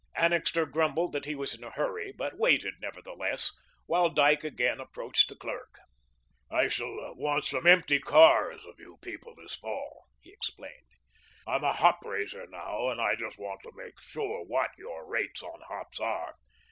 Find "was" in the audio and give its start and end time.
1.35-1.53